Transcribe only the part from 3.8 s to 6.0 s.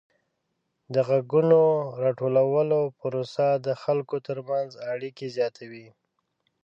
خلکو ترمنځ اړیکه زیاتوي.